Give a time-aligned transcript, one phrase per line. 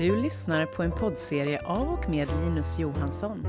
[0.00, 3.46] Du lyssnar på en poddserie av och med Linus Johansson.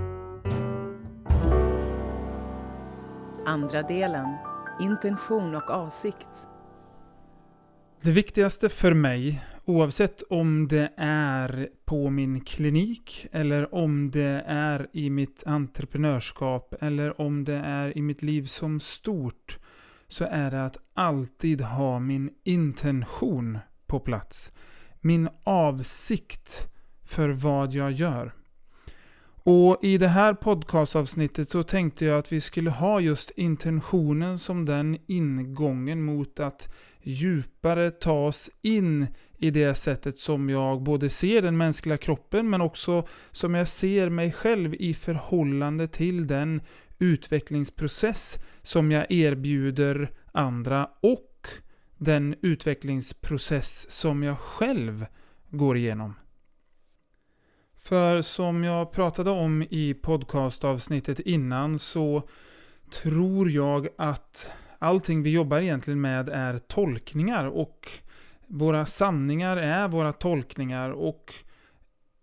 [3.46, 4.28] Andra delen,
[4.82, 6.48] intention och avsikt.
[8.02, 14.88] Det viktigaste för mig, oavsett om det är på min klinik eller om det är
[14.94, 19.60] i mitt entreprenörskap eller om det är i mitt liv som stort,
[20.08, 24.52] så är det att alltid ha min intention på plats.
[25.02, 26.68] Min avsikt
[27.06, 28.34] för vad jag gör.
[29.44, 34.66] Och i det här podcastavsnittet så tänkte jag att vi skulle ha just intentionen som
[34.66, 41.42] den ingången mot att djupare ta oss in i det sättet som jag både ser
[41.42, 46.62] den mänskliga kroppen men också som jag ser mig själv i förhållande till den
[47.00, 51.31] utvecklingsprocess som jag erbjuder andra och
[52.02, 55.06] den utvecklingsprocess som jag själv
[55.50, 56.14] går igenom.
[57.78, 62.24] För som jag pratade om i podcastavsnittet innan så
[63.04, 67.90] tror jag att allting vi jobbar egentligen med är tolkningar och
[68.48, 71.34] våra sanningar är våra tolkningar och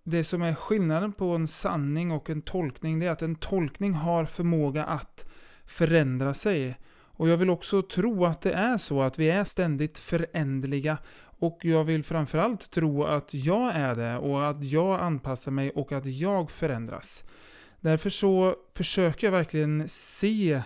[0.02, 3.92] det som är skillnaden på en sanning och en tolkning det är att en tolkning
[3.92, 5.26] har förmåga att
[5.64, 6.76] förändra sig.
[7.18, 10.98] Och jag vill också tro att det är så att vi är ständigt förändliga
[11.38, 15.92] och jag vill framförallt tro att jag är det och att jag anpassar mig och
[15.92, 17.24] att jag förändras.
[17.80, 20.62] Därför så försöker jag verkligen se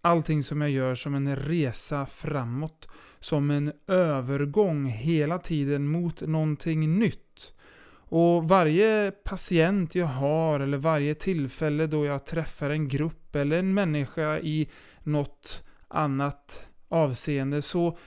[0.00, 2.88] allting som jag gör som en resa framåt.
[3.20, 7.54] Som en övergång hela tiden mot någonting nytt.
[7.96, 13.74] Och varje patient jag har eller varje tillfälle då jag träffar en grupp eller en
[13.74, 14.68] människa i
[15.02, 15.64] något
[15.94, 17.98] annat avseende så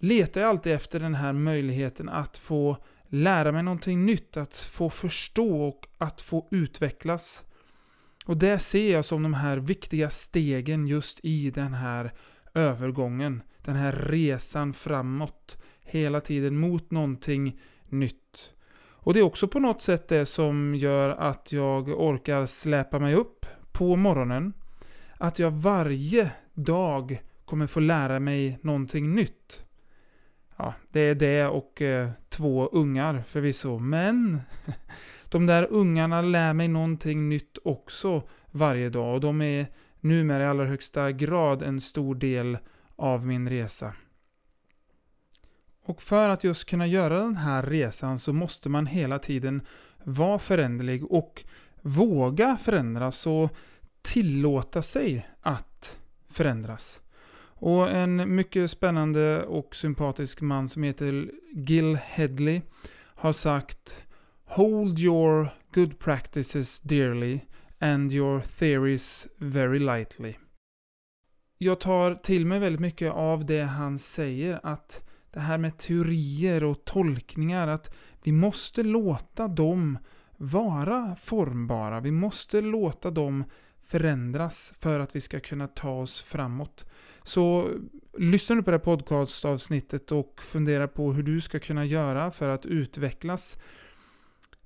[0.00, 2.76] letar jag alltid efter den här möjligheten att få
[3.08, 7.44] lära mig någonting nytt, att få förstå och att få utvecklas.
[8.26, 12.12] Och det ser jag som de här viktiga stegen just i den här
[12.54, 13.42] övergången.
[13.64, 15.62] Den här resan framåt.
[15.80, 18.54] Hela tiden mot någonting nytt.
[19.00, 23.14] Och det är också på något sätt det som gör att jag orkar släpa mig
[23.14, 24.52] upp på morgonen.
[25.18, 29.64] Att jag varje dag kommer få lära mig någonting nytt.
[30.56, 33.78] Ja, det är det och eh, två ungar förvisso.
[33.78, 34.40] Men
[35.28, 39.14] de där ungarna lär mig någonting nytt också varje dag.
[39.14, 39.66] Och de är
[40.00, 42.58] numera i allra högsta grad en stor del
[42.96, 43.94] av min resa.
[45.84, 49.62] Och för att just kunna göra den här resan så måste man hela tiden
[50.04, 51.44] vara föränderlig och
[51.82, 53.50] våga förändras och
[54.02, 55.67] tillåta sig att
[56.28, 57.00] förändras.
[57.60, 62.62] Och en mycket spännande och sympatisk man som heter Gil Headley
[63.14, 64.04] har sagt
[64.44, 67.40] Hold your good practices dearly
[67.78, 70.34] and your theories very lightly.
[71.58, 76.64] Jag tar till mig väldigt mycket av det han säger att det här med teorier
[76.64, 79.98] och tolkningar, att vi måste låta dem
[80.36, 82.00] vara formbara.
[82.00, 83.44] Vi måste låta dem
[83.88, 86.84] förändras för att vi ska kunna ta oss framåt.
[87.22, 87.70] Så
[88.18, 92.48] lyssna nu på det här podcastavsnittet och fundera på hur du ska kunna göra för
[92.48, 93.58] att utvecklas.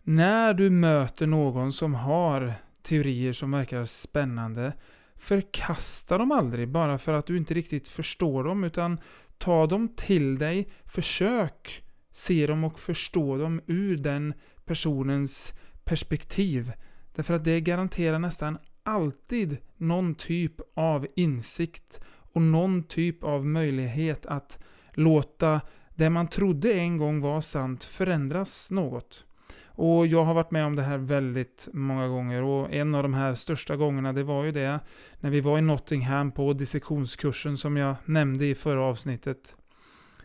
[0.03, 4.73] När du möter någon som har teorier som verkar spännande,
[5.17, 9.01] förkasta dem aldrig bara för att du inte riktigt förstår dem, utan
[9.39, 14.35] ta dem till dig, försök se dem och förstå dem ur den
[14.65, 15.53] personens
[15.85, 16.73] perspektiv.
[17.15, 22.01] Därför att det garanterar nästan alltid någon typ av insikt
[22.33, 24.59] och någon typ av möjlighet att
[24.93, 25.61] låta
[25.95, 29.25] det man trodde en gång var sant förändras något.
[29.75, 33.15] Och jag har varit med om det här väldigt många gånger och en av de
[33.15, 34.81] här största gångerna det var ju det
[35.21, 39.57] när vi var i Nottingham på dissektionskursen som jag nämnde i förra avsnittet.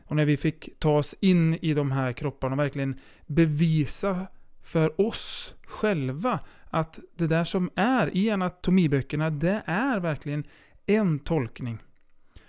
[0.05, 4.27] Och när vi fick ta oss in i de här kropparna och verkligen bevisa
[4.67, 10.43] för oss själva att det där som är i anatomiböckerna, det är verkligen
[10.85, 11.77] en tolkning.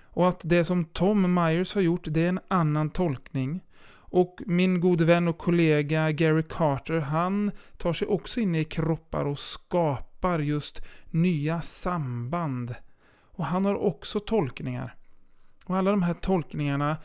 [0.00, 3.64] Och att det som Tom Myers har gjort, det är en annan tolkning.
[4.10, 9.24] Och min gode vän och kollega Gary Carter, han tar sig också in i kroppar
[9.24, 12.74] och skapar just nya samband.
[13.22, 14.94] Och han har också tolkningar.
[15.64, 16.96] Och alla de här tolkningarna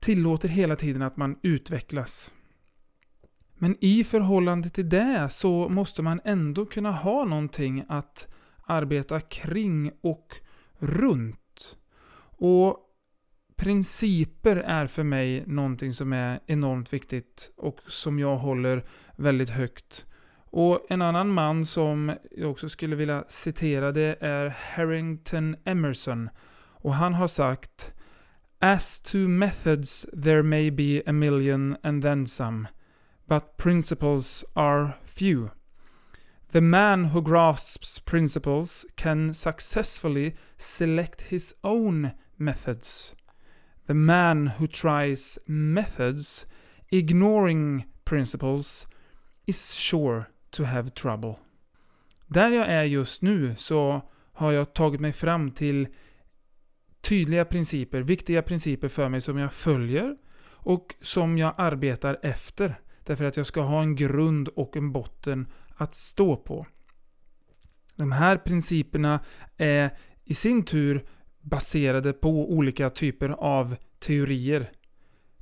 [0.00, 2.30] tillåter hela tiden att man utvecklas.
[3.64, 8.28] Men i förhållande till det så måste man ändå kunna ha någonting att
[8.66, 10.36] arbeta kring och
[10.78, 11.76] runt.
[12.36, 12.78] Och
[13.56, 18.84] principer är för mig någonting som är enormt viktigt och som jag håller
[19.16, 20.06] väldigt högt.
[20.36, 26.30] Och en annan man som jag också skulle vilja citera det är Harrington Emerson.
[26.56, 27.92] Och han har sagt
[28.58, 32.68] As to methods there may be a million and then some,
[33.26, 35.50] but principles are few.
[36.52, 43.14] The man who grasps principles can successfully select his own methods.
[43.86, 46.46] The man who tries methods,
[46.92, 48.86] ignoring principles,
[49.46, 51.38] is sure to have trouble.
[52.26, 55.88] Där jag är just nu så har jag tagit mig fram till
[57.00, 60.16] tydliga principer, viktiga principer för mig som jag följer
[60.46, 62.80] och som jag arbetar efter.
[63.04, 65.46] Därför att jag ska ha en grund och en botten
[65.76, 66.66] att stå på.
[67.96, 69.20] De här principerna
[69.56, 69.90] är
[70.24, 71.06] i sin tur
[71.40, 74.70] baserade på olika typer av teorier.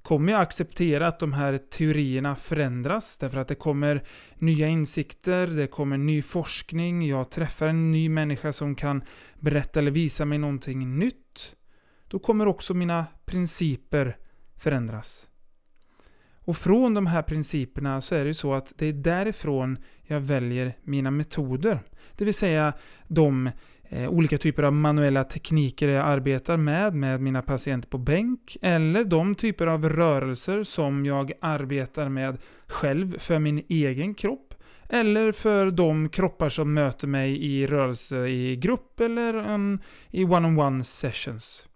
[0.02, 3.18] Kommer jag acceptera att de här teorierna förändras?
[3.18, 4.04] Därför att det kommer
[4.34, 9.02] nya insikter, det kommer ny forskning, jag träffar en ny människa som kan
[9.40, 11.56] berätta eller visa mig någonting nytt.
[12.08, 14.16] Då kommer också mina principer
[14.56, 15.28] förändras.
[16.44, 20.76] Och från de här principerna så är det så att det är därifrån jag väljer
[20.82, 21.80] mina metoder.
[22.16, 22.72] Det vill säga
[23.06, 23.50] de
[23.82, 29.04] eh, olika typer av manuella tekniker jag arbetar med, med mina patienter på bänk, eller
[29.04, 34.54] de typer av rörelser som jag arbetar med själv för min egen kropp,
[34.88, 39.80] eller för de kroppar som möter mig i rörelse i grupp eller en,
[40.10, 41.66] i one-on-one sessions.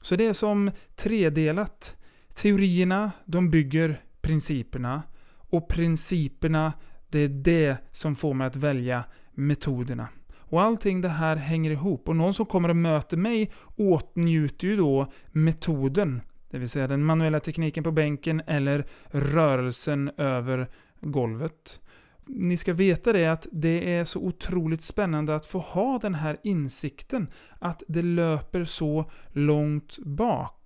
[0.00, 1.96] Så det är som tredelat.
[2.34, 5.02] Teorierna, de bygger principerna.
[5.50, 6.72] Och principerna,
[7.08, 10.08] det är det som får mig att välja metoderna.
[10.38, 12.08] Och allting det här hänger ihop.
[12.08, 16.22] Och någon som kommer och möter mig åtnjuter ju då metoden.
[16.50, 20.68] Det vill säga den manuella tekniken på bänken eller rörelsen över
[21.00, 21.80] golvet.
[22.26, 26.36] Ni ska veta det att det är så otroligt spännande att få ha den här
[26.42, 27.28] insikten.
[27.58, 30.65] Att det löper så långt bak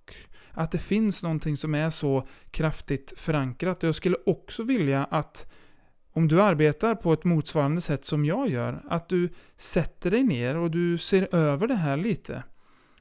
[0.51, 3.83] att det finns någonting som är så kraftigt förankrat.
[3.83, 5.51] Jag skulle också vilja att
[6.13, 10.57] om du arbetar på ett motsvarande sätt som jag gör, att du sätter dig ner
[10.57, 12.43] och du ser över det här lite.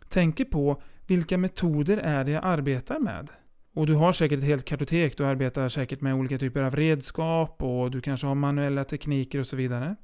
[0.09, 3.31] Tänker på vilka metoder är det jag arbetar med?
[3.75, 7.63] Och du har säkert ett helt kartotek, du arbetar säkert med olika typer av redskap
[7.63, 9.97] och du kanske har manuella tekniker och så vidare.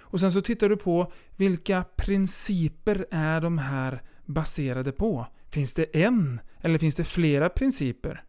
[0.00, 5.26] Och sen så tittar du på vilka principer är de här baserade på?
[5.50, 8.24] Finns det en eller finns det flera principer?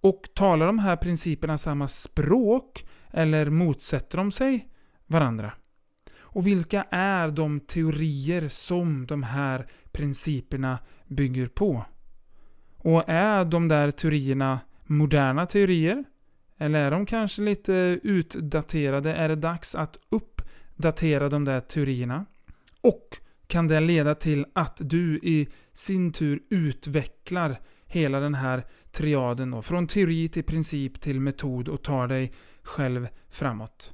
[0.00, 4.68] Och talar de här principerna samma språk eller motsätter de sig
[5.06, 5.52] varandra?
[6.18, 11.84] Och vilka är de teorier som de här principerna bygger på?
[12.76, 16.04] Och är de där teorierna moderna teorier?
[16.58, 17.72] Eller är de kanske lite
[18.02, 19.14] utdaterade?
[19.14, 22.26] Är det dags att uppdatera de där teorierna?
[22.80, 29.50] Och kan det leda till att du i sin tur utvecklar hela den här triaden
[29.50, 32.32] då, från teori till princip till metod och tar dig
[32.62, 33.92] själv framåt.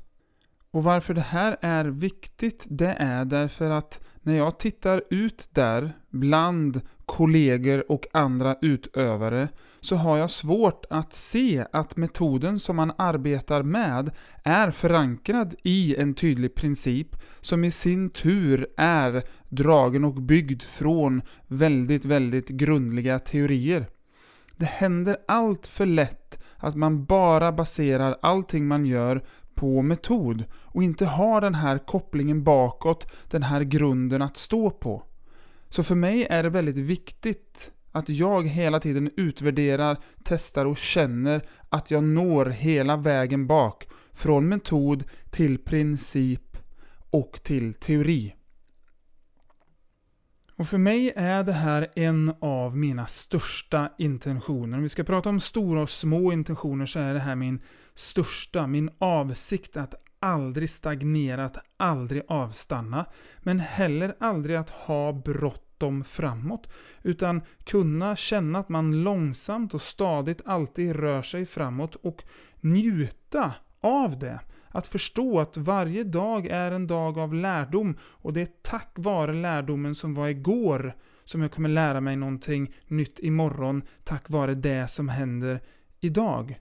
[0.71, 5.93] Och varför det här är viktigt, det är därför att när jag tittar ut där
[6.11, 6.81] bland
[7.11, 9.49] kollegor och andra utövare
[9.81, 14.11] så har jag svårt att se att metoden som man arbetar med
[14.45, 21.23] är förankrad i en tydlig princip som i sin tur är dragen och byggd från
[21.47, 23.87] väldigt, väldigt grundliga teorier.
[24.57, 30.83] Det händer allt för lätt att man bara baserar allting man gör på metod och
[30.83, 35.03] inte har den här kopplingen bakåt, den här grunden att stå på.
[35.71, 41.43] Så för mig är det väldigt viktigt att jag hela tiden utvärderar, testar och känner
[41.69, 43.87] att jag når hela vägen bak.
[44.13, 46.57] Från metod till princip
[47.11, 48.35] och till teori.
[50.57, 54.77] Och för mig är det här en av mina största intentioner.
[54.77, 57.61] Om vi ska prata om stora och små intentioner så är det här min
[57.95, 63.07] största, min avsikt att aldrig stagnera, att aldrig avstanna.
[63.39, 66.69] Men heller aldrig att ha bråttom framåt.
[67.03, 72.23] Utan kunna känna att man långsamt och stadigt alltid rör sig framåt och
[72.61, 74.41] njuta av det.
[74.69, 79.33] Att förstå att varje dag är en dag av lärdom och det är tack vare
[79.33, 84.91] lärdomen som var igår som jag kommer lära mig någonting nytt imorgon tack vare det
[84.91, 85.61] som händer
[86.01, 86.61] idag.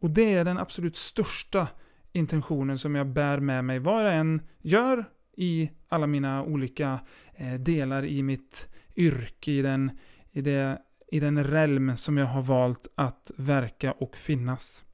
[0.00, 1.68] Och det är den absolut största
[2.12, 5.04] intentionen som jag bär med mig vad jag än gör
[5.36, 7.00] i alla mina olika
[7.34, 9.90] eh, delar i mitt yrke, i, den,
[10.32, 10.78] i det
[11.10, 14.84] i den realm som jag har valt att verka och finnas.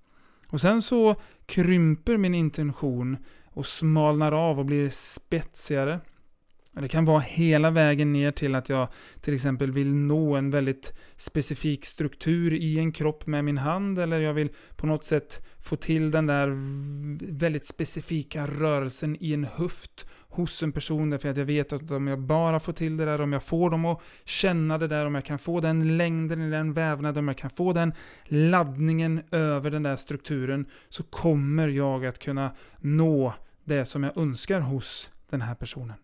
[0.49, 1.15] Och sen så
[1.47, 6.01] krymper min intention och smalnar av och blir spetsigare.
[6.81, 8.89] Det kan vara hela vägen ner till att jag
[9.21, 14.21] till exempel vill nå en väldigt specifik struktur i en kropp med min hand eller
[14.21, 16.53] jag vill på något sätt få till den där
[17.33, 22.07] väldigt specifika rörelsen i en höft hos en person därför att jag vet att om
[22.07, 25.15] jag bara får till det där, om jag får dem att känna det där, om
[25.15, 27.93] jag kan få den längden i den vävnaden, om jag kan få den
[28.25, 34.61] laddningen över den där strukturen så kommer jag att kunna nå det som jag önskar
[34.61, 35.97] hos den här personen.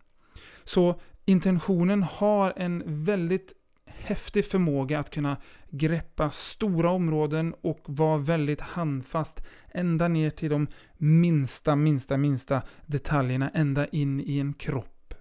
[0.65, 3.53] Så intentionen har en väldigt
[3.85, 5.37] häftig förmåga att kunna
[5.69, 10.67] greppa stora områden och vara väldigt handfast ända ner till de
[10.97, 15.13] minsta, minsta, minsta detaljerna ända in i en kropp.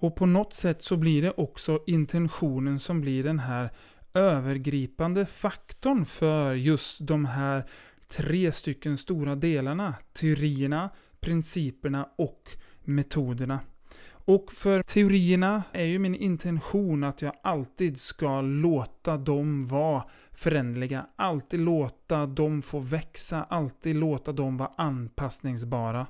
[0.00, 3.70] Och på något sätt så blir det också intentionen som blir den här
[4.14, 7.64] övergripande faktorn för just de här
[8.08, 9.94] tre stycken stora delarna.
[10.12, 12.48] Teorierna, principerna och
[12.84, 13.60] metoderna.
[14.24, 21.06] Och för teorierna är ju min intention att jag alltid ska låta dem vara förändliga.
[21.16, 26.06] Alltid låta dem få växa, alltid låta dem vara anpassningsbara.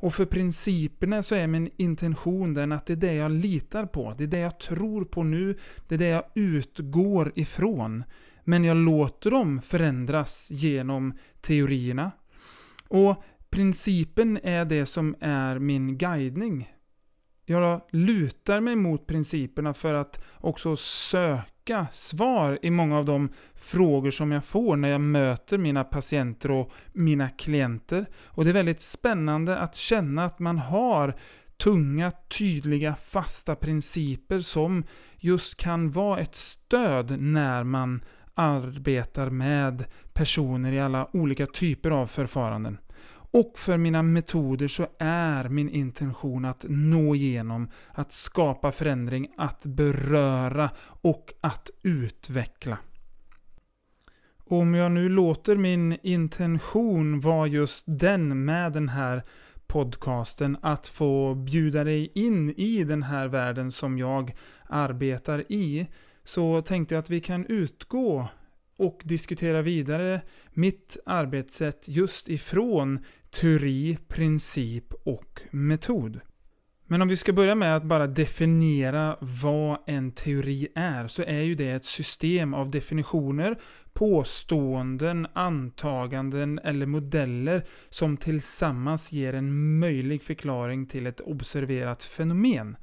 [0.00, 4.14] Och för principerna så är min intention den att det är det jag litar på.
[4.18, 5.58] Det är det jag tror på nu.
[5.88, 8.04] Det är det jag utgår ifrån.
[8.44, 12.10] Men jag låter dem förändras genom teorierna.
[12.88, 16.68] Och principen är det som är min guidning.
[17.50, 24.10] Jag lutar mig mot principerna för att också söka svar i många av de frågor
[24.10, 28.06] som jag får när jag möter mina patienter och mina klienter.
[28.24, 31.14] Och det är väldigt spännande att känna att man har
[31.56, 34.84] tunga, tydliga, fasta principer som
[35.18, 38.04] just kan vara ett stöd när man
[38.34, 42.78] arbetar med personer i alla olika typer av förfaranden.
[43.32, 49.66] Och för mina metoder så är min intention att nå igenom, att skapa förändring, att
[49.66, 50.70] beröra
[51.00, 52.78] och att utveckla.
[54.44, 59.22] Om jag nu låter min intention vara just den med den här
[59.66, 64.34] podcasten, att få bjuda dig in i den här världen som jag
[64.66, 65.86] arbetar i,
[66.24, 68.28] så tänkte jag att vi kan utgå
[68.80, 70.20] och diskutera vidare
[70.52, 72.98] mitt arbetssätt just ifrån
[73.30, 76.20] teori, princip och metod.
[76.86, 81.40] Men om vi ska börja med att bara definiera vad en teori är, så är
[81.40, 83.58] ju det ett system av definitioner,
[83.92, 92.76] påståenden, antaganden eller modeller som tillsammans ger en möjlig förklaring till ett observerat fenomen.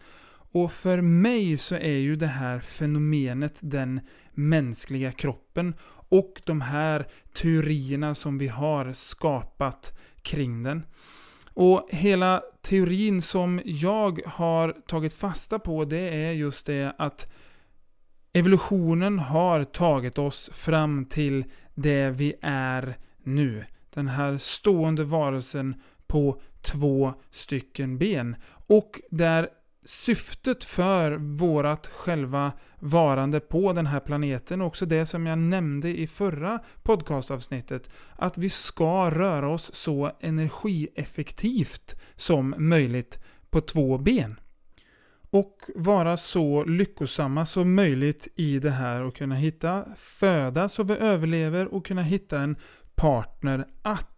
[0.52, 4.00] Och för mig så är ju det här fenomenet den
[4.32, 5.74] mänskliga kroppen
[6.10, 10.86] och de här teorierna som vi har skapat kring den.
[11.54, 17.32] Och hela teorin som jag har tagit fasta på det är just det att
[18.34, 23.66] evolutionen har tagit oss fram till det vi är nu.
[23.94, 25.76] Den här stående varelsen
[26.08, 28.36] på två stycken ben.
[28.68, 29.50] Och där
[29.88, 36.00] syftet för vårat själva varande på den här planeten, och också det som jag nämnde
[36.00, 44.40] i förra podcastavsnittet, att vi ska röra oss så energieffektivt som möjligt på två ben.
[45.30, 50.94] Och vara så lyckosamma som möjligt i det här och kunna hitta föda så vi
[50.94, 52.56] överlever och kunna hitta en
[52.96, 54.17] partner att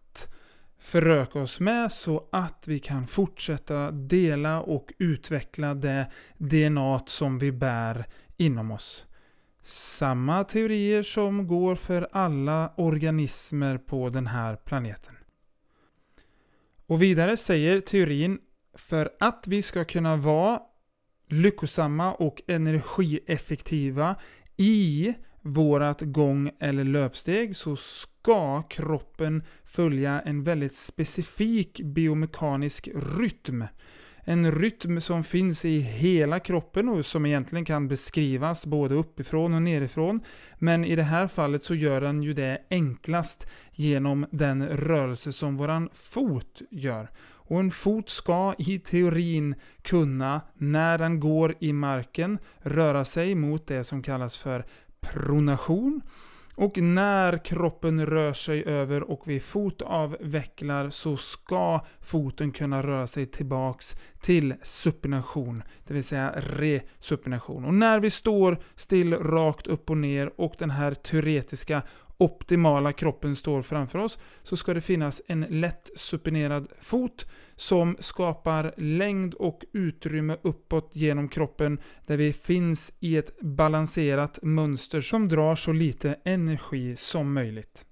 [0.80, 7.52] föröka oss med så att vi kan fortsätta dela och utveckla det DNA som vi
[7.52, 8.04] bär
[8.36, 9.06] inom oss.
[9.62, 15.14] Samma teorier som går för alla organismer på den här planeten.
[16.86, 18.38] Och vidare säger teorin,
[18.74, 20.60] för att vi ska kunna vara
[21.28, 24.16] lyckosamma och energieffektiva
[24.56, 33.64] i vårat gång eller löpsteg så ska kroppen följa en väldigt specifik biomekanisk rytm.
[34.24, 39.62] En rytm som finns i hela kroppen och som egentligen kan beskrivas både uppifrån och
[39.62, 40.20] nerifrån.
[40.58, 45.56] Men i det här fallet så gör den ju det enklast genom den rörelse som
[45.56, 47.10] våran fot gör.
[47.50, 53.66] Och en fot ska i teorin kunna, när den går i marken, röra sig mot
[53.66, 54.64] det som kallas för
[55.00, 56.02] pronation.
[56.54, 63.26] Och när kroppen rör sig över och vi fotavvecklar så ska foten kunna röra sig
[63.26, 67.64] tillbaks till supination, det vill säga resupination.
[67.64, 71.82] Och när vi står still rakt upp och ner och den här teoretiska
[72.20, 78.74] optimala kroppen står framför oss så ska det finnas en lätt supinerad fot som skapar
[78.76, 85.54] längd och utrymme uppåt genom kroppen där vi finns i ett balanserat mönster som drar
[85.54, 87.84] så lite energi som möjligt.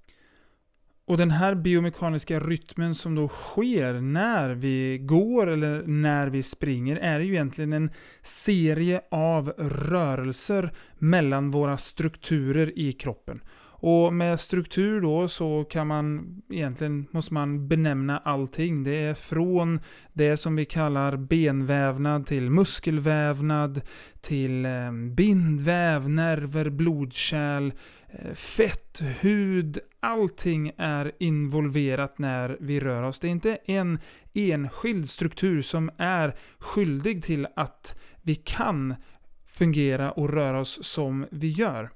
[1.08, 6.96] Och den här biomekaniska rytmen som då sker när vi går eller när vi springer
[6.96, 7.90] är ju egentligen en
[8.22, 13.40] serie av rörelser mellan våra strukturer i kroppen.
[13.80, 18.84] Och med struktur då så kan man egentligen måste man benämna allting.
[18.84, 19.80] Det är från
[20.12, 23.80] det som vi kallar benvävnad till muskelvävnad
[24.20, 27.72] till eh, bindväv, nerver, blodkärl,
[28.08, 29.78] eh, fett, hud.
[30.00, 33.20] Allting är involverat när vi rör oss.
[33.20, 33.98] Det är inte en
[34.34, 38.94] enskild struktur som är skyldig till att vi kan
[39.46, 41.90] fungera och röra oss som vi gör.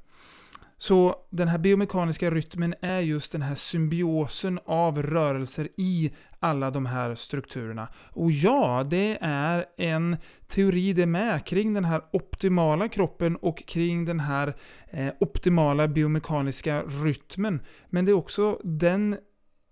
[0.82, 6.86] Så den här biomekaniska rytmen är just den här symbiosen av rörelser i alla de
[6.86, 7.88] här strukturerna.
[8.10, 14.04] Och ja, det är en teori det med kring den här optimala kroppen och kring
[14.04, 14.56] den här
[14.90, 17.60] eh, optimala biomekaniska rytmen.
[17.86, 19.16] Men det är också den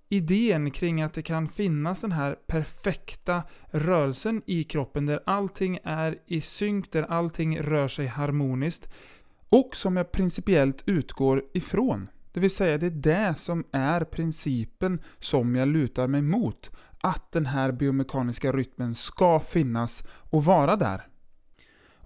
[0.08, 6.18] idén kring att det kan finnas den här perfekta rörelsen i kroppen där allting är
[6.26, 8.88] i synk, där allting rör sig harmoniskt
[9.50, 12.08] och som jag principiellt utgår ifrån.
[12.32, 16.70] Det vill säga, det är det som är principen som jag lutar mig mot.
[17.00, 21.06] Att den här biomekaniska rytmen ska finnas och vara där.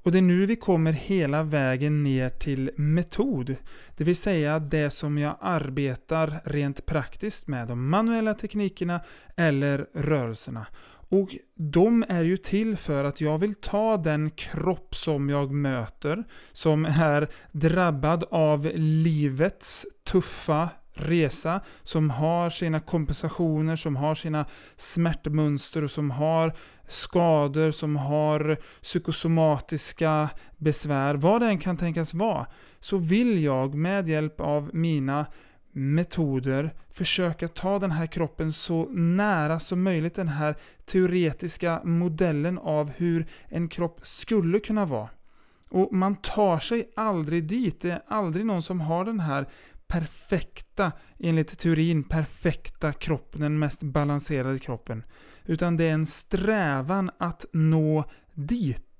[0.04, 3.56] Och det är nu vi kommer hela vägen ner till metod.
[3.96, 9.00] Det vill säga det som jag arbetar rent praktiskt med, de manuella teknikerna
[9.36, 10.66] eller rörelserna.
[11.08, 16.24] Och de är ju till för att jag vill ta den kropp som jag möter,
[16.52, 25.86] som är drabbad av livets tuffa resa, som har sina kompensationer, som har sina smärtmönster,
[25.86, 26.54] som har
[26.86, 32.46] skador, som har psykosomatiska besvär, vad det än kan tänkas vara,
[32.80, 35.26] så vill jag med hjälp av mina
[35.74, 42.90] metoder försöka ta den här kroppen så nära som möjligt den här teoretiska modellen av
[42.90, 45.08] hur en kropp skulle kunna vara.
[45.68, 47.80] Och man tar sig aldrig dit.
[47.80, 49.46] Det är aldrig någon som har den här
[49.86, 55.04] perfekta, enligt teorin, perfekta kroppen, den mest balanserade kroppen.
[55.44, 58.93] Utan det är en strävan att nå dit.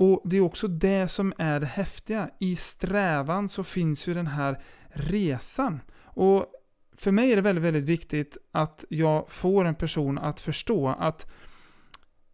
[0.00, 2.30] Och det är också det som är det häftiga.
[2.38, 5.80] I strävan så finns ju den här resan.
[6.04, 6.46] Och
[6.96, 11.30] för mig är det väldigt, väldigt viktigt att jag får en person att förstå att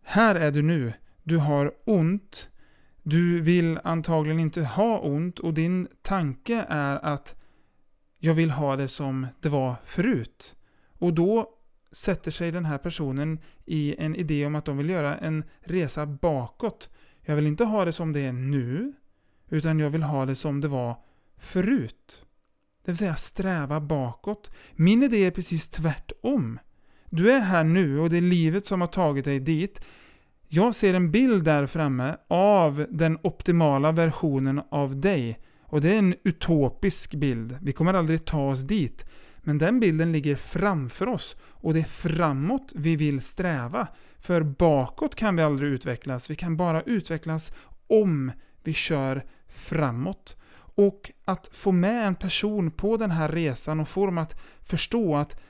[0.02, 0.92] här är du nu.
[1.22, 2.48] Du har ont.
[3.02, 7.34] Du vill antagligen inte ha ont och din tanke är att
[8.18, 10.56] jag vill ha det som det var förut.
[10.98, 11.50] Och då
[11.92, 16.06] sätter sig den här personen i en idé om att de vill göra en resa
[16.06, 16.90] bakåt.
[17.28, 18.92] Jag vill inte ha det som det är nu,
[19.48, 20.96] utan jag vill ha det som det var
[21.38, 22.22] förut.
[22.84, 24.50] Det vill säga sträva bakåt.
[24.72, 26.58] Min idé är precis tvärtom.
[27.10, 29.80] Du är här nu och det är livet som har tagit dig dit.
[30.48, 35.38] Jag ser en bild där framme av den optimala versionen av dig.
[35.62, 37.58] Och det är en utopisk bild.
[37.62, 39.04] Vi kommer aldrig ta oss dit.
[39.46, 43.88] Men den bilden ligger framför oss och det är framåt vi vill sträva.
[44.18, 46.30] För bakåt kan vi aldrig utvecklas.
[46.30, 47.52] Vi kan bara utvecklas
[47.86, 48.32] om
[48.64, 50.36] vi kör framåt.
[50.56, 55.16] Och att få med en person på den här resan och få dem att förstå
[55.16, 55.40] att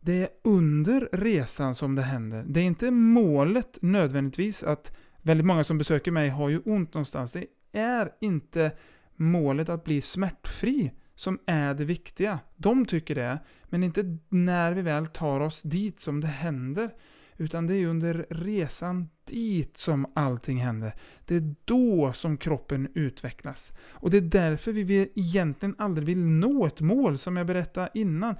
[0.00, 2.44] det är under resan som det händer.
[2.48, 7.32] Det är inte målet nödvändigtvis att väldigt många som besöker mig har ju ont någonstans.
[7.32, 8.72] Det är inte
[9.16, 12.38] målet att bli smärtfri som är det viktiga.
[12.56, 16.90] De tycker det, men inte när vi väl tar oss dit som det händer.
[17.36, 20.92] Utan det är under resan dit som allting händer.
[21.24, 23.72] Det är då som kroppen utvecklas.
[23.90, 28.36] Och det är därför vi egentligen aldrig vill nå ett mål, som jag berättade innan.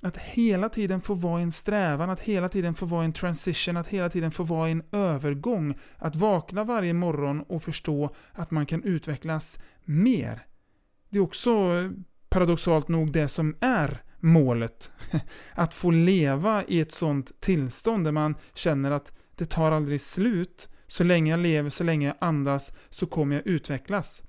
[0.00, 3.12] Att hela tiden få vara i en strävan, att hela tiden få vara i en
[3.12, 5.78] transition, att hela tiden få vara i en övergång.
[5.96, 10.47] Att vakna varje morgon och förstå att man kan utvecklas mer.
[11.10, 11.90] Det är också eh,
[12.28, 14.92] paradoxalt nog det som är målet.
[15.54, 20.68] Att få leva i ett sånt tillstånd där man känner att det tar aldrig slut.
[20.86, 24.22] Så länge jag lever, så länge jag andas, så kommer jag utvecklas.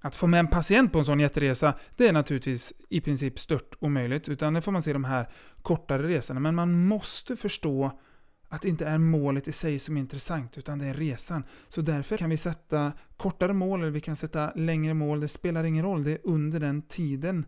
[0.00, 3.76] Att få med en patient på en sån jätteresa, det är naturligtvis i princip stört
[3.78, 5.28] omöjligt, utan det får man se de här
[5.62, 6.40] kortare resorna.
[6.40, 8.00] Men man måste förstå
[8.48, 11.44] att det inte är målet i sig som är intressant, utan det är resan.
[11.68, 15.64] Så därför kan vi sätta kortare mål, eller vi kan sätta längre mål, det spelar
[15.64, 17.46] ingen roll, det är under den tiden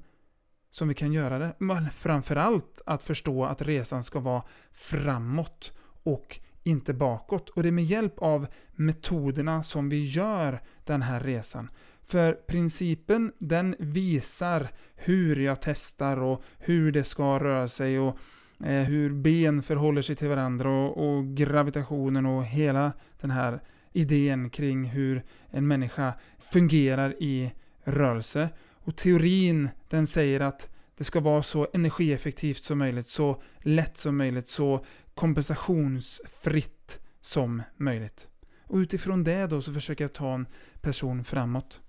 [0.70, 1.54] som vi kan göra det.
[1.58, 7.48] Men framförallt att förstå att resan ska vara framåt och inte bakåt.
[7.48, 11.70] Och det är med hjälp av metoderna som vi gör den här resan.
[12.02, 18.18] För principen den visar hur jag testar och hur det ska röra sig och
[18.64, 23.61] Eh, hur ben förhåller sig till varandra och, och gravitationen och hela den här
[23.92, 27.53] idén kring hur en människa fungerar i
[27.85, 28.49] rörelse.
[28.73, 34.16] Och teorin den säger att det ska vara så energieffektivt som möjligt, så lätt som
[34.16, 38.29] möjligt, så kompensationsfritt som möjligt.
[38.62, 40.47] Och utifrån det då så försöker jag ta en
[40.81, 41.81] person framåt.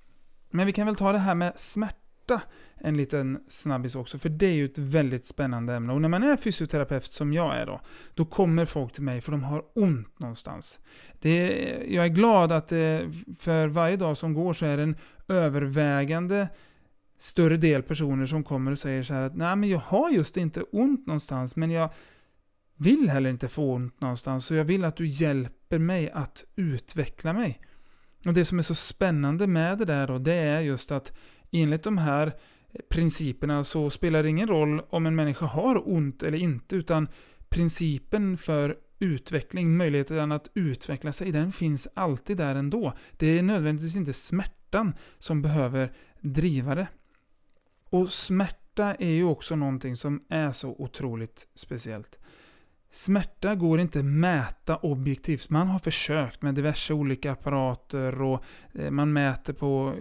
[0.50, 2.09] Men vi kan väl ta det här med smärta
[2.82, 5.94] en liten snabbis också, för det är ju ett väldigt spännande ämne.
[5.94, 7.82] Och när man är fysioterapeut som jag är då,
[8.14, 10.80] då kommer folk till mig för de har ont någonstans.
[11.20, 14.84] Det är, jag är glad att det, för varje dag som går så är det
[14.84, 14.96] en
[15.28, 16.48] övervägande
[17.18, 20.38] större del personer som kommer och säger så här att nej men jag har just
[20.38, 21.90] inte ont någonstans, men jag
[22.76, 27.34] vill heller inte få ont någonstans, så jag vill att du hjälper mig att utveckla
[27.34, 27.62] mig.
[28.26, 31.18] Och det som är så spännande med det där då, det är just att
[31.52, 32.34] enligt de här
[32.90, 37.08] principerna så spelar det ingen roll om en människa har ont eller inte, utan
[37.50, 42.94] principen för utveckling, möjligheten att utveckla sig, den finns alltid där ändå.
[43.18, 46.88] Det är nödvändigtvis inte smärtan som behöver driva det.
[47.90, 52.20] Och smärta är ju också någonting som är så otroligt speciellt.
[52.92, 55.50] Smärta går inte att mäta objektivt.
[55.50, 59.96] Man har försökt med diverse olika apparater och eh, man mäter på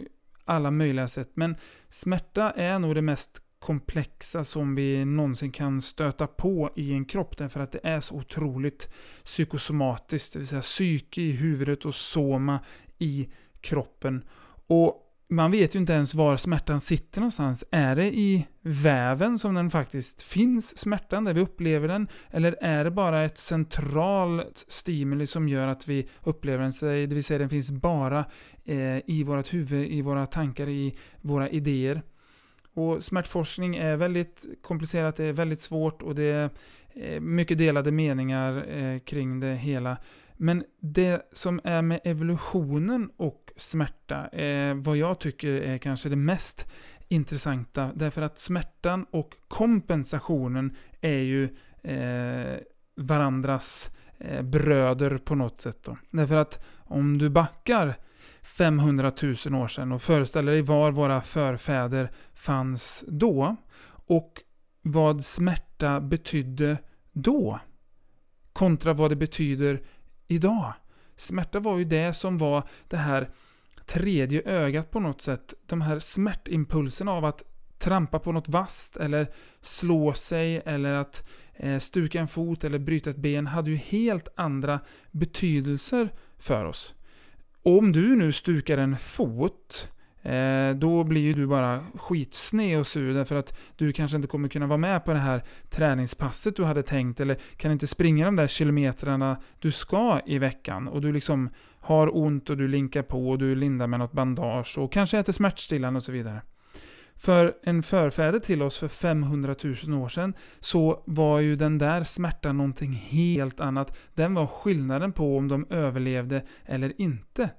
[0.49, 1.31] alla möjliga sätt.
[1.35, 1.57] Men
[1.89, 7.37] smärta är nog det mest komplexa som vi någonsin kan stöta på i en kropp.
[7.37, 8.89] Därför att det är så otroligt
[9.25, 10.33] psykosomatiskt.
[10.33, 12.61] Det vill säga psyke i huvudet och soma
[12.99, 13.29] i
[13.61, 14.25] kroppen.
[14.67, 17.65] Och man vet ju inte ens var smärtan sitter någonstans.
[17.71, 22.09] Är det i väven som den faktiskt finns, smärtan, där vi upplever den?
[22.31, 27.09] Eller är det bara ett centralt stimuli som gör att vi upplever den?
[27.09, 28.25] Det vill säga den finns bara
[28.65, 32.03] eh, i vårt huvud, i våra tankar, i våra idéer.
[32.75, 36.51] Och smärtforskning är väldigt komplicerat, det är väldigt svårt och det är
[36.95, 39.97] eh, mycket delade meningar eh, kring det hela.
[40.41, 46.17] Men det som är med evolutionen och smärta är vad jag tycker är kanske det
[46.17, 46.67] mest
[47.09, 47.93] intressanta.
[47.95, 51.45] Därför att smärtan och kompensationen är ju
[51.83, 52.57] eh,
[52.97, 55.83] varandras eh, bröder på något sätt.
[55.83, 55.97] Då.
[56.11, 57.95] Därför att om du backar
[58.43, 63.57] 500 000 år sedan och föreställer dig var våra förfäder fanns då
[64.07, 64.43] och
[64.83, 66.79] vad smärta betydde
[67.13, 67.61] då
[68.53, 69.83] kontra vad det betyder
[70.29, 70.73] idag.
[71.17, 73.31] Smärta var ju det som var det här
[73.87, 75.55] tredje ögat på något sätt.
[75.67, 77.43] De här smärtimpulserna av att
[77.79, 79.27] trampa på något vasst eller
[79.61, 84.29] slå sig eller att eh, stuka en fot eller bryta ett ben hade ju helt
[84.37, 86.95] andra betydelser för oss.
[87.63, 89.91] Om du nu stukar en fot
[90.23, 94.49] Eh, då blir ju du bara skitsned och sur därför att du kanske inte kommer
[94.49, 98.37] kunna vara med på det här träningspasset du hade tänkt eller kan inte springa de
[98.37, 101.51] där kilometrarna du ska i veckan och du liksom
[101.81, 105.33] har ont och du linkar på och du lindar med något bandage och kanske äter
[105.33, 106.43] smärtstillande och så vidare.
[107.17, 109.55] För en förfäder till oss för 500
[109.87, 113.99] 000 år sedan så var ju den där smärtan någonting helt annat.
[114.15, 117.51] Den var skillnaden på om de överlevde eller inte.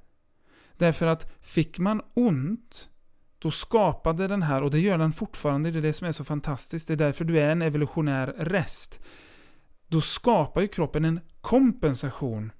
[0.79, 2.89] Därför att fick man ont,
[3.39, 6.23] då skapade den här, och det gör den fortfarande, det är det som är så
[6.23, 8.99] fantastiskt, det är därför du är en evolutionär rest.
[9.87, 12.51] Då skapar ju kroppen en kompensation.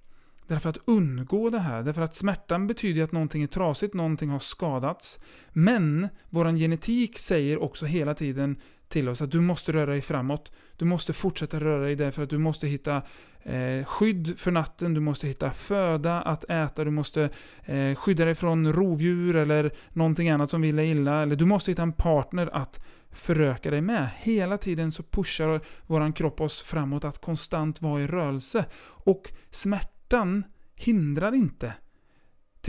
[0.48, 1.84] Därför att undgå det här.
[1.84, 5.20] Därför att smärtan betyder att någonting är trasigt, någonting har skadats.
[5.50, 8.58] Men vår genetik säger också hela tiden
[8.90, 10.52] till oss att du måste röra dig framåt.
[10.78, 13.02] Du måste fortsätta röra dig därför att du måste hitta
[13.44, 17.30] eh, skydd för natten, du måste hitta föda att äta, du måste
[17.64, 21.22] eh, skydda dig från rovdjur eller någonting annat som vill dig illa.
[21.22, 24.10] Eller du måste hitta en partner att föröka dig med.
[24.18, 28.66] Hela tiden så pushar vår kropp oss framåt att konstant vara i rörelse.
[28.86, 30.44] Och smärtan
[30.76, 31.74] hindrar inte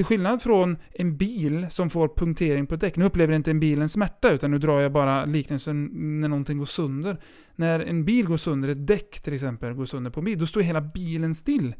[0.01, 2.97] till skillnad från en bil som får punktering på ett däck.
[2.97, 5.85] Nu upplever inte en bil en smärta, utan nu drar jag bara liknelsen
[6.21, 7.21] när någonting går sönder.
[7.57, 10.47] När en bil går sönder, ett däck till exempel, går sönder på en bil, då
[10.47, 11.75] står hela bilen still.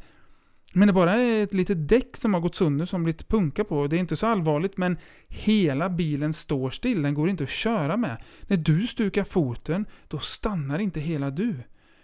[0.73, 3.87] Men det bara är ett litet däck som har gått sönder som blivit punka på.
[3.87, 7.01] Det är inte så allvarligt men hela bilen står still.
[7.01, 8.17] Den går inte att köra med.
[8.41, 11.55] När du stukar foten, då stannar inte hela du.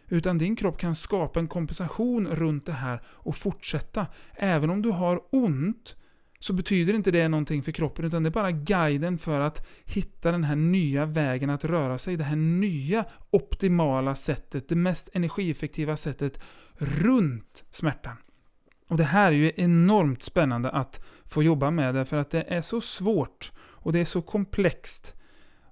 [0.08, 4.08] Utan din kropp kan skapa en kompensation runt det här och fortsätta.
[4.36, 5.96] Även om du har ont
[6.40, 10.32] så betyder inte det någonting för kroppen utan det är bara guiden för att hitta
[10.32, 12.18] den här nya vägen att röra sig.
[12.18, 16.40] Det här nya optimala sättet, det mest energieffektiva sättet
[16.78, 18.18] runt smärtan.
[18.88, 22.62] Och det här är ju enormt spännande att få jobba med därför att det är
[22.62, 25.14] så svårt och det är så komplext.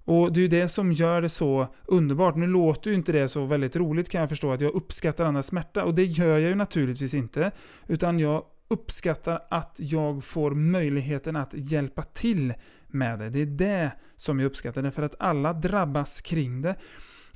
[0.06, 2.36] Och det är ju det som gör det så underbart.
[2.36, 5.48] Nu låter ju inte det så väldigt roligt kan jag förstå, att jag uppskattar andras
[5.48, 5.84] smärta.
[5.84, 7.52] Och det gör jag ju naturligtvis inte.
[7.88, 12.54] Utan jag uppskattar att jag får möjligheten att hjälpa till
[12.88, 13.30] med det.
[13.30, 16.76] Det är det som jag uppskattar, därför att alla drabbas kring det.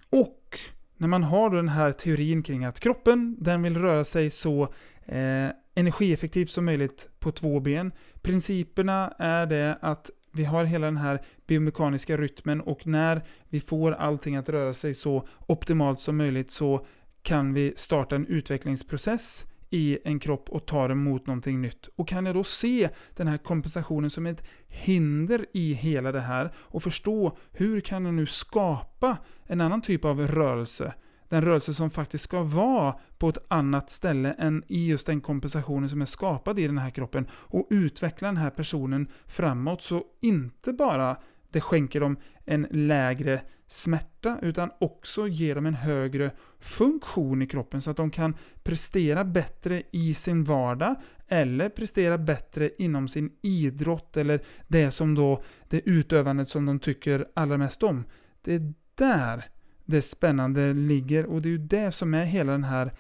[0.10, 0.60] Och
[0.98, 4.64] när man har den här teorin kring att kroppen, den vill röra sig så
[5.06, 7.92] eh, energieffektivt som möjligt på två ben.
[8.22, 13.92] Principerna är det att vi har hela den här biomekaniska rytmen och när vi får
[13.92, 16.86] allting att röra sig så optimalt som möjligt så
[17.22, 21.88] kan vi starta en utvecklingsprocess i en kropp och tar emot någonting nytt.
[21.96, 26.52] Och kan jag då se den här kompensationen som ett hinder i hela det här
[26.58, 30.94] och förstå hur kan jag nu skapa en annan typ av rörelse
[31.30, 35.90] den rörelse som faktiskt ska vara på ett annat ställe än i just den kompensationen
[35.90, 40.74] som är skapad i den här kroppen och utveckla den här personen framåt så inte
[40.74, 41.18] bara
[41.52, 47.82] det skänker dem en lägre smärta utan också ger dem en högre funktion i kroppen
[47.82, 50.96] så att de kan prestera bättre i sin vardag
[51.28, 57.28] eller prestera bättre inom sin idrott eller det som då det utövandet som de tycker
[57.34, 58.04] allra mest om.
[58.42, 59.46] Det är där
[59.86, 62.92] det spännande ligger och det är ju det som är hela den här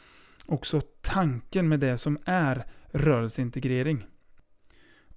[0.45, 4.05] också tanken med det som är rörelseintegrering.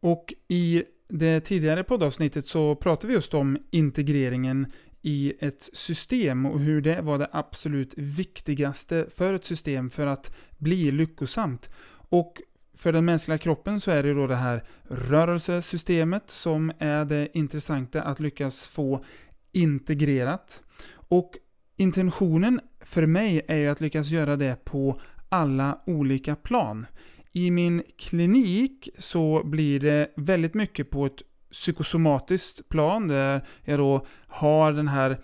[0.00, 4.66] Och i det tidigare poddavsnittet så pratade vi just om integreringen
[5.02, 10.34] i ett system och hur det var det absolut viktigaste för ett system för att
[10.58, 11.70] bli lyckosamt.
[11.92, 12.42] Och
[12.74, 18.02] för den mänskliga kroppen så är det då det här rörelsesystemet som är det intressanta
[18.02, 19.04] att lyckas få
[19.52, 20.62] integrerat.
[20.94, 21.32] Och
[21.76, 26.86] intentionen för mig är ju att lyckas göra det på alla olika plan.
[27.32, 34.06] I min klinik så blir det väldigt mycket på ett psykosomatiskt plan där jag då
[34.26, 35.20] har den här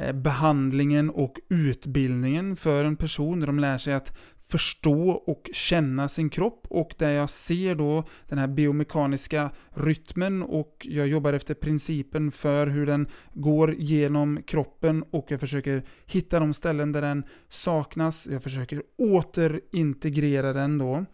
[0.00, 4.18] eh, behandlingen och utbildningen för en person där de lär sig att
[4.50, 10.86] förstå och känna sin kropp och där jag ser då den här biomekaniska rytmen och
[10.90, 16.52] jag jobbar efter principen för hur den går genom kroppen och jag försöker hitta de
[16.54, 18.28] ställen där den saknas.
[18.30, 21.04] Jag försöker återintegrera den då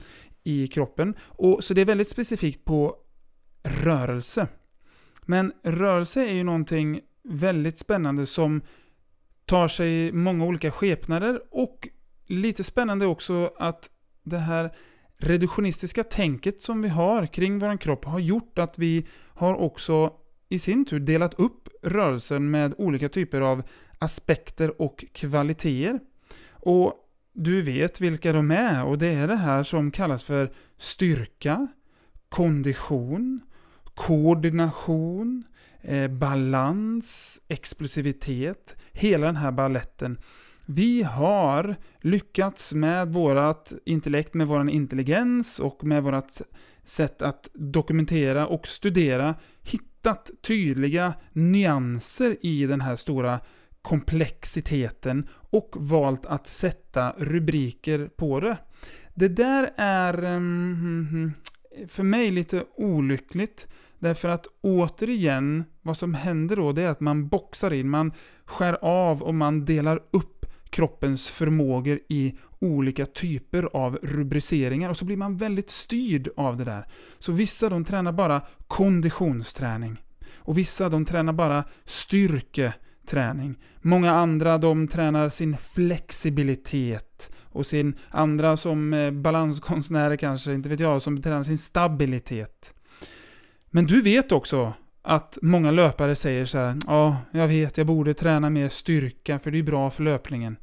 [0.46, 1.14] i kroppen.
[1.20, 2.96] Och, så det är väldigt specifikt på
[3.62, 4.48] rörelse.
[5.22, 8.62] Men rörelse är ju någonting väldigt spännande som
[9.44, 11.88] tar sig många olika skepnader och
[12.26, 13.90] lite spännande också att
[14.22, 14.72] det här
[15.18, 20.12] reduktionistiska tänket som vi har kring vår kropp har gjort att vi har också
[20.48, 23.62] i sin tur delat upp rörelsen med olika typer av
[23.98, 26.00] aspekter och kvaliteter.
[26.50, 27.05] Och
[27.36, 31.66] du vet vilka de är och det är det här som kallas för styrka,
[32.28, 33.40] kondition,
[33.94, 35.44] koordination,
[35.82, 38.76] eh, balans, explosivitet.
[38.92, 40.18] Hela den här balletten.
[40.66, 46.32] Vi har lyckats med vårt intellekt, med vår intelligens och med vårt
[46.84, 53.40] sätt att dokumentera och studera hittat tydliga nyanser i den här stora
[53.86, 58.56] komplexiteten och valt att sätta rubriker på det.
[59.14, 61.32] Det där är um,
[61.88, 63.66] för mig lite olyckligt.
[63.98, 68.12] Därför att återigen, vad som händer då, det är att man boxar in, man
[68.44, 75.04] skär av och man delar upp kroppens förmågor i olika typer av rubriceringar och så
[75.04, 76.86] blir man väldigt styrd av det där.
[77.18, 80.02] Så vissa de tränar bara konditionsträning.
[80.34, 81.64] Och vissa de tränar bara
[83.06, 83.58] träning.
[83.80, 87.30] Många andra de tränar sin flexibilitet.
[87.42, 92.72] Och sin andra som eh, balanskonstnärer kanske, inte vet jag, som tränar sin stabilitet.
[93.70, 98.14] Men du vet också att många löpare säger så här, ja, jag vet, jag borde
[98.14, 100.56] träna mer styrka för det är bra för löpningen.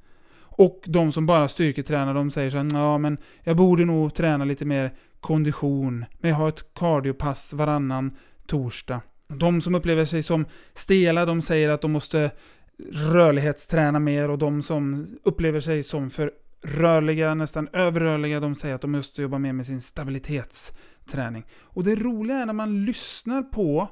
[0.56, 4.46] Och de som bara styrketränar, de säger så här, ja men jag borde nog träna
[4.46, 9.02] lite mer kondition, men jag har ett cardiopass varannan torsdag.
[9.34, 12.32] De som upplever sig som stela, de säger att de måste
[12.92, 16.32] rörlighetsträna mer och de som upplever sig som för
[16.64, 18.40] rörliga, nästan överrörliga.
[18.40, 21.46] De säger att de måste jobba mer med sin stabilitetsträning.
[21.62, 23.88] Och det roliga är när man lyssnar på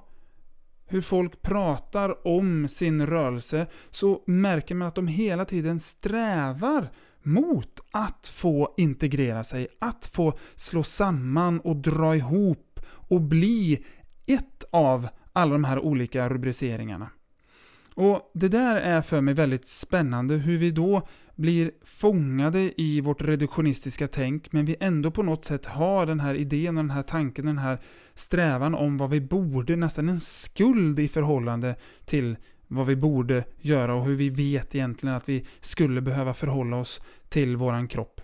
[0.86, 6.92] hur folk pratar om sin rörelse så märker man att de hela tiden strävar
[7.24, 13.86] mot att få integrera sig, att få slå samman och dra ihop och bli
[14.26, 17.10] ett av alla de här olika rubriceringarna.
[17.96, 23.22] Och Det där är för mig väldigt spännande hur vi då blir fångade i vårt
[23.22, 27.04] reduktionistiska tänk men vi ändå på något sätt har den här idén och den här
[27.04, 27.80] tanken, den här
[28.14, 33.96] strävan om vad vi borde, nästan en skuld i förhållande till vad vi borde göra
[33.96, 38.21] och hur vi vet egentligen att vi skulle behöva förhålla oss till våran kropp.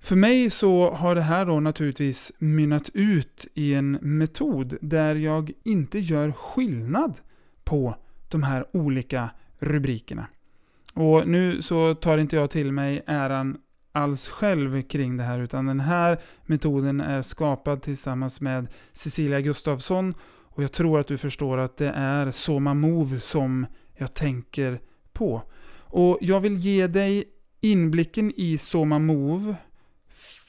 [0.00, 5.52] För mig så har det här då naturligtvis mynnat ut i en metod där jag
[5.64, 7.14] inte gör skillnad
[7.64, 7.94] på
[8.28, 10.26] de här olika rubrikerna.
[10.94, 13.58] Och nu så tar inte jag till mig äran
[13.92, 20.14] alls själv kring det här, utan den här metoden är skapad tillsammans med Cecilia Gustafsson
[20.52, 24.80] och jag tror att du förstår att det är Soma Move som jag tänker
[25.12, 25.42] på.
[25.78, 27.24] Och jag vill ge dig
[27.60, 29.54] inblicken i Soma Move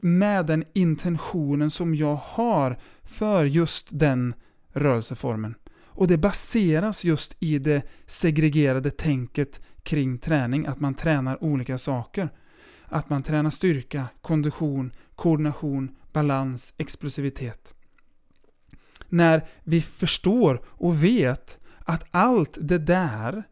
[0.04, 4.34] med den intentionen som jag har för just den
[4.74, 5.56] rörelseformen.
[5.86, 12.30] Och det baseras just i det segregerade tänket kring träning, att man tränar olika saker.
[12.86, 17.74] Att man tränar styrka, kondition, koordination, balans, explosivitet.
[19.10, 23.44] När vi förstår och vet att allt det där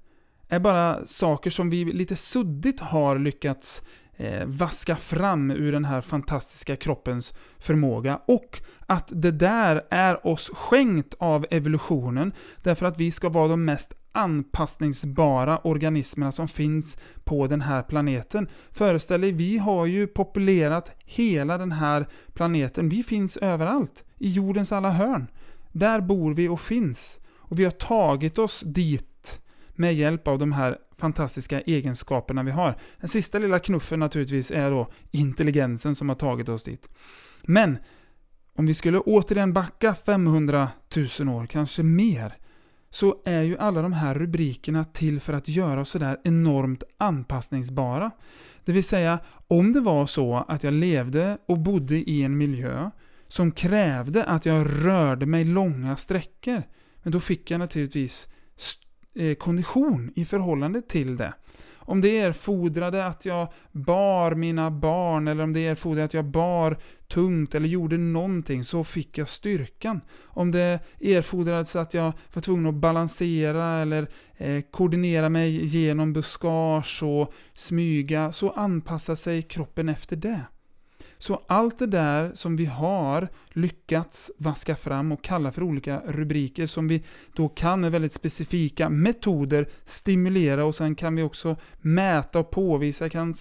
[0.48, 3.82] är bara saker som vi lite suddigt har lyckats
[4.20, 8.20] eh, vaska fram ur den här fantastiska kroppens förmåga.
[8.26, 13.66] Och att det där är oss skänkt av evolutionen därför att vi ska vara de
[13.66, 18.50] mest anpassningsbara organismerna som finns på den här planeten.
[18.72, 22.90] Föreställ dig, vi har ju populerat hela den här planeten.
[22.90, 25.28] Vi finns överallt, i jordens alla hörn.
[25.72, 27.20] Där bor vi och finns.
[27.38, 29.42] Och vi har tagit oss dit
[29.76, 32.78] med hjälp av de här fantastiska egenskaperna vi har.
[33.00, 36.90] Den sista lilla knuffen naturligtvis är då intelligensen som har tagit oss dit.
[37.44, 37.78] Men
[38.54, 40.70] om vi skulle återigen backa 500
[41.20, 42.34] 000 år, kanske mer,
[42.90, 48.12] så är ju alla de här rubrikerna till för att göra oss sådär enormt anpassningsbara.
[48.66, 52.92] Det vill säga, om det var så att jag levde och bodde i en miljö
[53.28, 56.64] som krävde att jag rörde mig långa sträckor,
[57.04, 58.28] men då fick jag naturligtvis
[59.20, 61.34] Eh, kondition i förhållande till det.
[61.76, 66.78] Om det erfordrade att jag bar mina barn eller om det erfordrade att jag bar
[67.08, 70.02] tungt eller gjorde någonting så fick jag styrkan.
[70.24, 77.04] Om det erfordrades att jag var tvungen att balansera eller eh, koordinera mig genom buskage
[77.04, 80.42] och smyga så anpassar sig kroppen efter det.
[81.22, 86.68] Så allt det där som vi har lyckats vaska fram och kalla för olika rubriker
[86.68, 87.04] som vi
[87.34, 93.06] då kan med väldigt specifika metoder stimulera och sen kan vi också mäta och påvisa.
[93.06, 93.34] Jag kan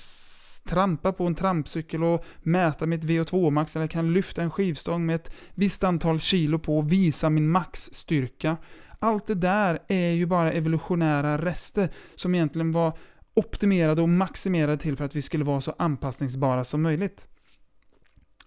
[0.69, 5.07] trampa på en trampcykel och mäta mitt VO2 max eller jag kan lyfta en skivstång
[5.07, 8.57] med ett visst antal kilo på och visa min maxstyrka.
[8.99, 12.93] Allt det där är ju bara evolutionära rester som egentligen var
[13.35, 17.25] optimerade och maximerade till för att vi skulle vara så anpassningsbara som möjligt.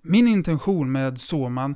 [0.01, 1.75] Min intention med Soman,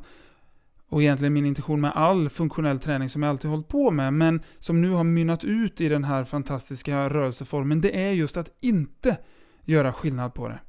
[0.90, 4.42] och egentligen min intention med all funktionell träning som jag alltid hållit på med, men
[4.60, 9.18] som nu har mynnat ut i den här fantastiska rörelseformen, det är just att inte
[9.64, 10.60] göra skillnad på det.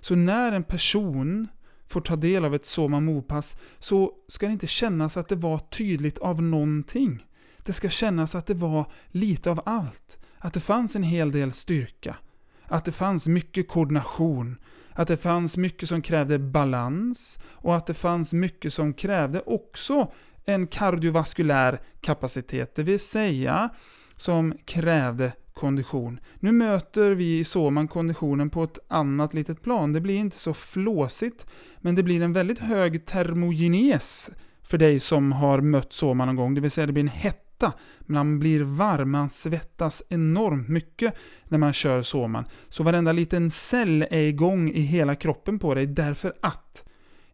[0.00, 1.48] Så när en person
[1.88, 5.58] får ta del av ett Soma Move-pass så ska det inte kännas att det var
[5.58, 7.26] tydligt av någonting.
[7.58, 10.18] Det ska kännas att det var lite av allt.
[10.38, 12.16] Att det fanns en hel del styrka.
[12.64, 14.56] Att det fanns mycket koordination
[14.96, 20.12] att det fanns mycket som krävde balans och att det fanns mycket som krävde också
[20.44, 23.70] en kardiovaskulär kapacitet, det vill säga
[24.16, 26.20] som krävde kondition.
[26.34, 29.92] Nu möter vi i Soman konditionen på ett annat litet plan.
[29.92, 31.46] Det blir inte så flåsigt,
[31.78, 34.30] men det blir en väldigt hög termogenes
[34.62, 37.45] för dig som har mött Soman någon gång, det vill säga det blir en hett
[37.56, 37.72] hetta.
[38.00, 41.14] Man blir varm, man svettas enormt mycket
[41.44, 42.44] när man kör Soman.
[42.68, 46.84] Så varenda liten cell är igång i hela kroppen på dig därför att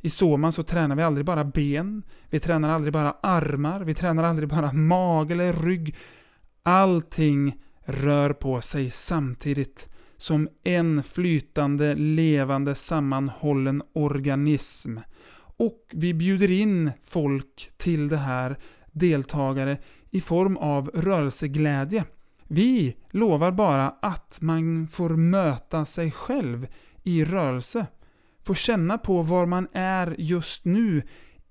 [0.00, 4.24] i Soman så tränar vi aldrig bara ben, vi tränar aldrig bara armar, vi tränar
[4.24, 5.96] aldrig bara mage eller rygg.
[6.62, 7.54] Allting
[7.84, 14.96] rör på sig samtidigt som en flytande, levande, sammanhållen organism.
[15.58, 18.58] Och vi bjuder in folk till det här,
[18.92, 19.78] deltagare,
[20.12, 22.04] i form av rörelseglädje.
[22.48, 26.66] Vi lovar bara att man får möta sig själv
[27.02, 27.86] i rörelse.
[28.46, 31.02] Få känna på var man är just nu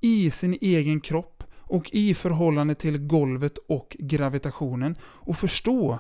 [0.01, 5.99] i sin egen kropp och i förhållande till golvet och gravitationen och förstå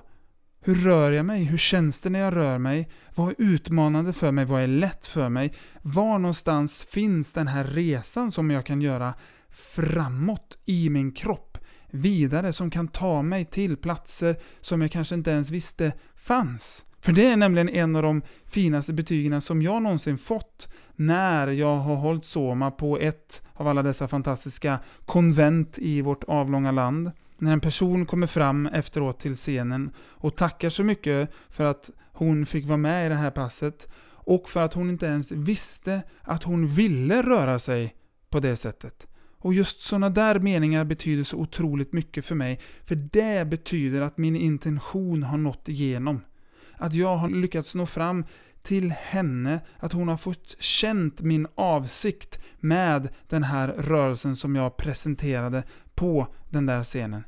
[0.63, 1.43] hur rör jag mig?
[1.43, 2.89] Hur känns det när jag rör mig?
[3.15, 4.45] Vad är utmanande för mig?
[4.45, 5.53] Vad är lätt för mig?
[5.81, 9.13] Var någonstans finns den här resan som jag kan göra
[9.49, 11.50] framåt i min kropp?
[11.91, 16.85] Vidare, som kan ta mig till platser som jag kanske inte ens visste fanns.
[17.01, 21.75] För det är nämligen en av de finaste betygen som jag någonsin fått när jag
[21.75, 27.11] har hållit soma på ett av alla dessa fantastiska konvent i vårt avlånga land.
[27.37, 32.45] När en person kommer fram efteråt till scenen och tackar så mycket för att hon
[32.45, 36.43] fick vara med i det här passet och för att hon inte ens visste att
[36.43, 37.95] hon ville röra sig
[38.29, 39.07] på det sättet.
[39.41, 44.17] Och just sådana där meningar betyder så otroligt mycket för mig, för det betyder att
[44.17, 46.21] min intention har nått igenom.
[46.77, 48.25] Att jag har lyckats nå fram
[48.61, 54.77] till henne, att hon har fått känt min avsikt med den här rörelsen som jag
[54.77, 55.63] presenterade
[55.95, 57.23] på den där scenen.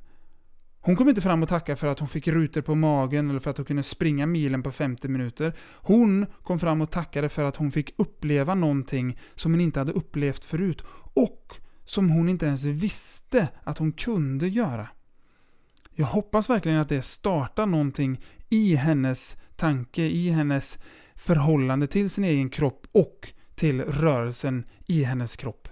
[0.86, 3.52] Hon kom inte fram och tackade för att hon fick rutor på magen eller för
[3.52, 5.54] att hon kunde springa milen på 50 minuter.
[5.74, 9.92] Hon kom fram och tackade för att hon fick uppleva någonting som hon inte hade
[9.92, 10.84] upplevt förut.
[11.14, 11.56] Och
[11.86, 14.88] som hon inte ens visste att hon kunde göra.
[15.96, 20.80] Jag hoppas verkligen att det startar någonting i hennes tanke, i hennes
[21.16, 25.68] förhållande till sin egen kropp och till rörelsen i hennes kropp.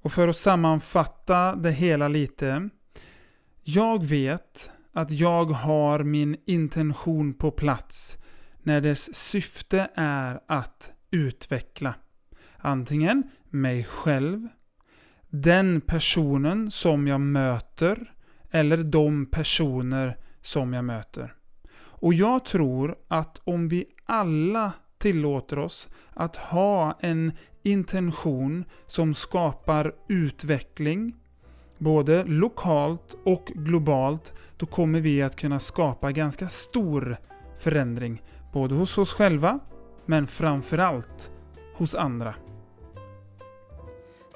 [0.00, 2.68] Och för att sammanfatta det hela lite.
[3.62, 8.18] Jag vet att jag har min intention på plats
[8.62, 11.94] när dess syfte är att utveckla.
[12.56, 14.48] Antingen mig själv,
[15.32, 18.12] den personen som jag möter
[18.50, 21.34] eller de personer som jag möter.
[21.74, 29.94] Och jag tror att om vi alla tillåter oss att ha en intention som skapar
[30.08, 31.16] utveckling,
[31.78, 37.16] både lokalt och globalt, då kommer vi att kunna skapa ganska stor
[37.58, 38.22] förändring.
[38.52, 39.58] Både hos oss själva,
[40.06, 41.32] men framförallt
[41.74, 42.34] hos andra.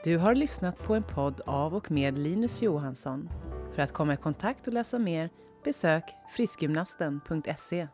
[0.07, 3.29] Du har lyssnat på en podd av och med Linus Johansson.
[3.75, 5.31] För att komma i kontakt och läsa mer,
[5.65, 7.89] besök friskgymnasten.se